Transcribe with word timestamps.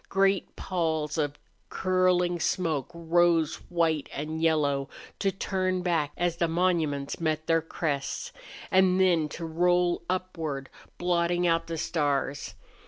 Great 0.09 0.55
palls 0.55 1.15
of 1.19 1.37
curling 1.69 2.39
smoke 2.39 2.89
rose 2.91 3.57
white 3.69 4.09
and 4.11 4.41
yellow, 4.41 4.89
to 5.19 5.31
turn 5.31 5.83
back 5.83 6.11
as 6.17 6.37
the 6.37 6.47
monuments 6.47 7.19
met 7.19 7.45
their 7.45 7.61
crests, 7.61 8.31
and 8.71 8.99
then 8.99 9.29
to 9.29 9.45
roll 9.45 10.01
upward, 10.09 10.71
blotting 10.97 11.45
out 11.45 11.67
the 11.67 11.77
stars. 11.77 12.55